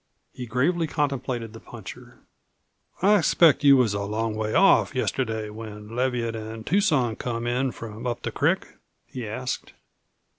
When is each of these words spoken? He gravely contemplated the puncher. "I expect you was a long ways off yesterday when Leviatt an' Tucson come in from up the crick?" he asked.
He 0.33 0.47
gravely 0.47 0.87
contemplated 0.87 1.53
the 1.53 1.59
puncher. 1.59 2.21
"I 3.03 3.19
expect 3.19 3.63
you 3.63 3.77
was 3.77 3.93
a 3.93 4.01
long 4.01 4.33
ways 4.35 4.55
off 4.55 4.95
yesterday 4.95 5.51
when 5.51 5.89
Leviatt 5.95 6.35
an' 6.35 6.63
Tucson 6.63 7.15
come 7.15 7.45
in 7.45 7.71
from 7.71 8.07
up 8.07 8.23
the 8.23 8.31
crick?" 8.31 8.77
he 9.05 9.27
asked. 9.27 9.73